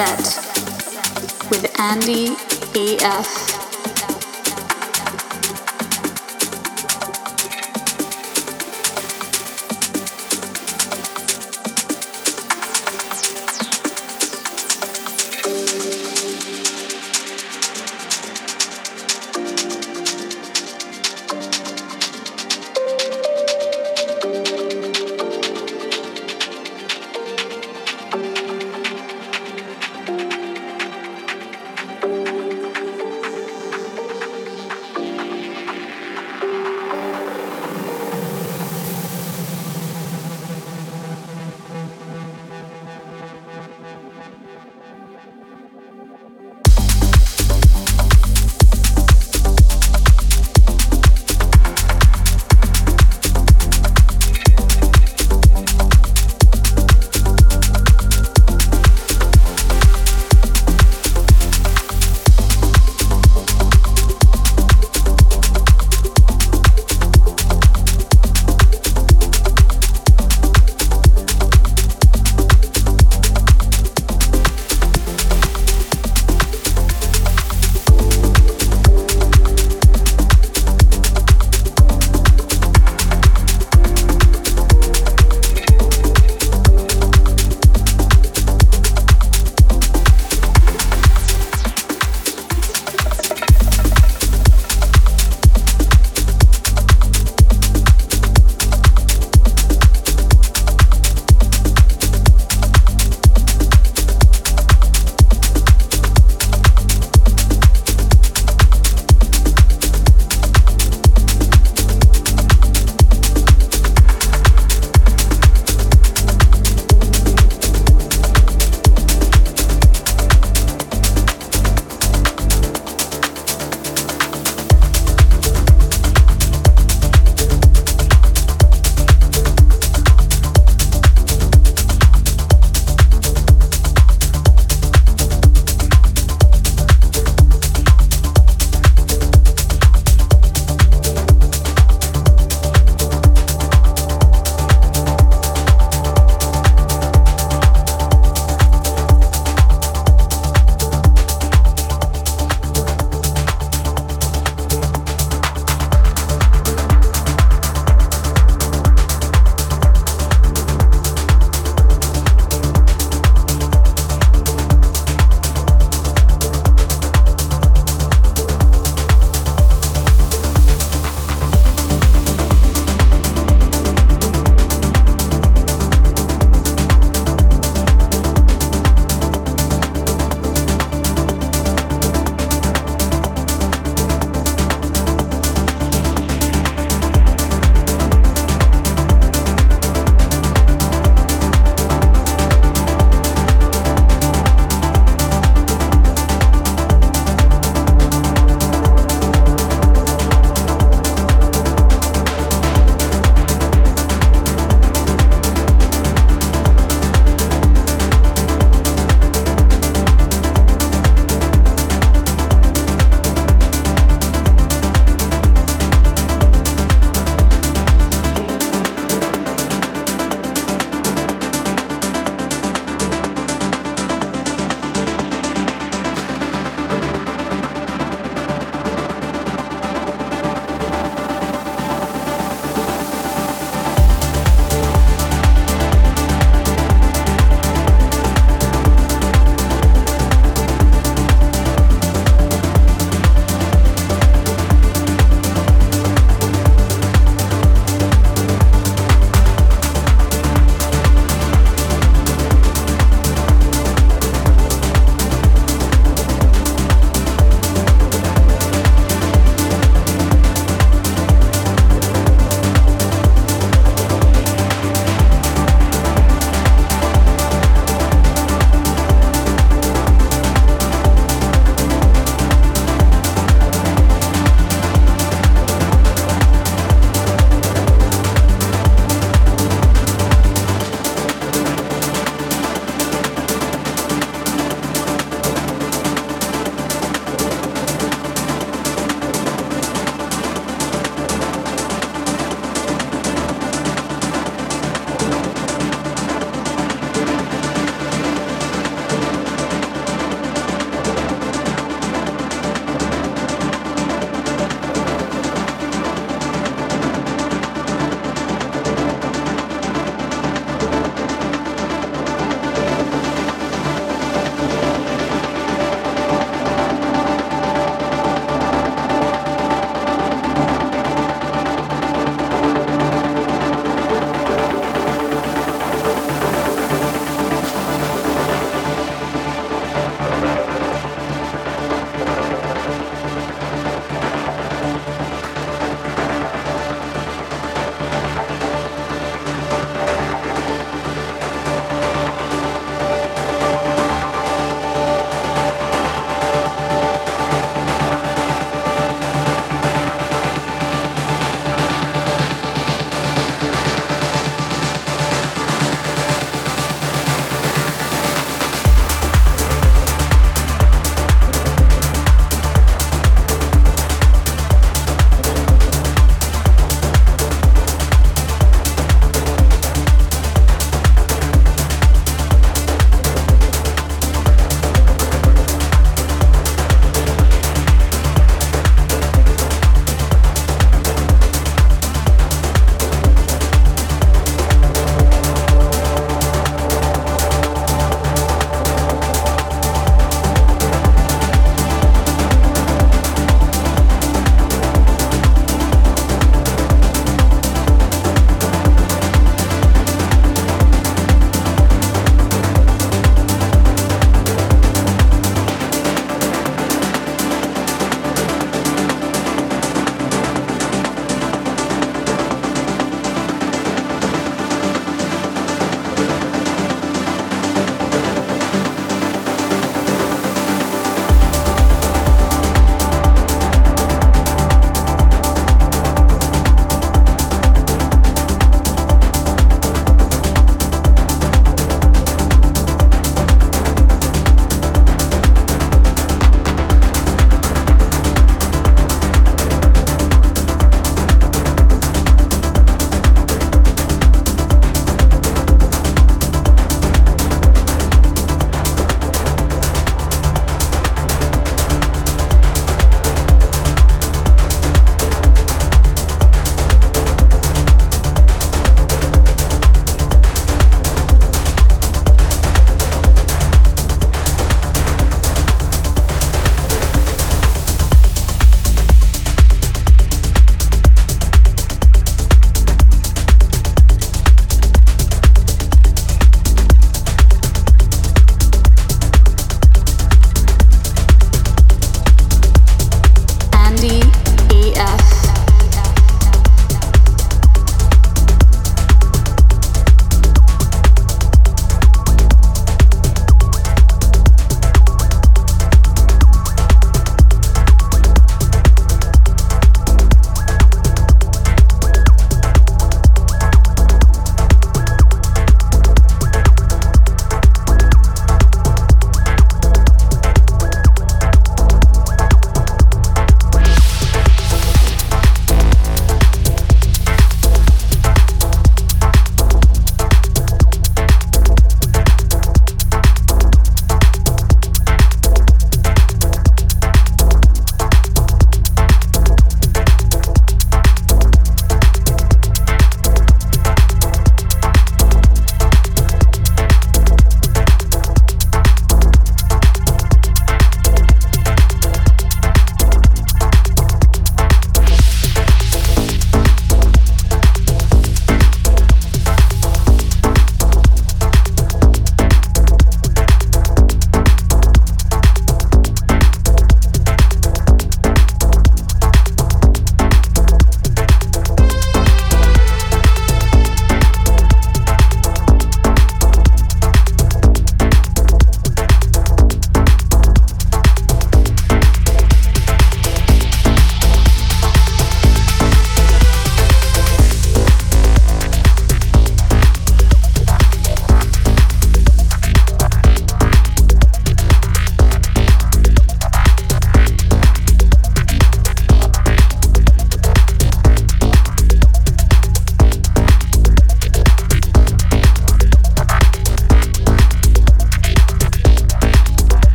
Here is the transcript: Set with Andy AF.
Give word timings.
Set 0.00 1.50
with 1.50 1.78
Andy 1.78 2.28
AF. 2.74 3.59